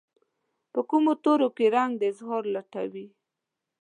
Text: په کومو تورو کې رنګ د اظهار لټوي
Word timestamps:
په 0.73 0.79
کومو 0.89 1.11
تورو 1.23 1.47
کې 1.55 1.65
رنګ 1.75 1.91
د 1.97 2.03
اظهار 2.11 2.43
لټوي 2.55 3.07